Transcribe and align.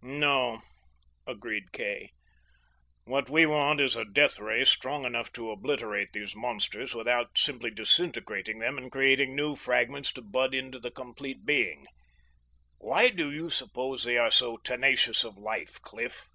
"No," 0.00 0.60
agreed 1.26 1.72
Kay. 1.72 2.12
"What 3.02 3.28
we 3.28 3.46
want 3.46 3.80
is 3.80 3.96
a 3.96 4.04
death 4.04 4.38
ray 4.38 4.64
strong 4.64 5.04
enough 5.04 5.32
to 5.32 5.50
obliterate 5.50 6.12
these 6.12 6.36
monsters, 6.36 6.94
without 6.94 7.36
simply 7.36 7.72
disintegrating 7.72 8.60
them 8.60 8.78
and 8.78 8.92
creating 8.92 9.34
new 9.34 9.56
fragments 9.56 10.12
to 10.12 10.22
bud 10.22 10.54
into 10.54 10.78
the 10.78 10.92
complete 10.92 11.44
being. 11.44 11.88
Why 12.78 13.08
do 13.08 13.28
you 13.32 13.50
suppose 13.50 14.04
they 14.04 14.18
are 14.18 14.30
so 14.30 14.56
tenacious 14.58 15.24
of 15.24 15.36
life, 15.36 15.82
Cliff?" 15.82 16.28